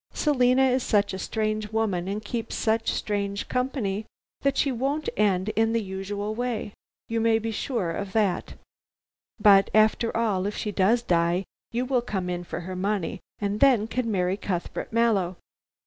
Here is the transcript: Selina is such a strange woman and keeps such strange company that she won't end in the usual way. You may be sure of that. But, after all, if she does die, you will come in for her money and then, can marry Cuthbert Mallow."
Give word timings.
Selina 0.15 0.63
is 0.63 0.81
such 0.81 1.13
a 1.13 1.19
strange 1.19 1.71
woman 1.71 2.07
and 2.07 2.25
keeps 2.25 2.55
such 2.55 2.91
strange 2.91 3.47
company 3.47 4.07
that 4.41 4.57
she 4.57 4.71
won't 4.71 5.09
end 5.15 5.49
in 5.49 5.73
the 5.73 5.83
usual 5.83 6.33
way. 6.33 6.73
You 7.07 7.21
may 7.21 7.37
be 7.37 7.51
sure 7.51 7.91
of 7.91 8.11
that. 8.13 8.55
But, 9.39 9.69
after 9.75 10.17
all, 10.17 10.47
if 10.47 10.57
she 10.57 10.71
does 10.71 11.03
die, 11.03 11.43
you 11.71 11.85
will 11.85 12.01
come 12.01 12.31
in 12.31 12.43
for 12.43 12.61
her 12.61 12.75
money 12.75 13.19
and 13.37 13.59
then, 13.59 13.85
can 13.85 14.09
marry 14.11 14.37
Cuthbert 14.37 14.91
Mallow." 14.91 15.37